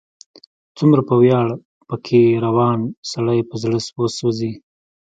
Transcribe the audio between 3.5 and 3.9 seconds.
زړه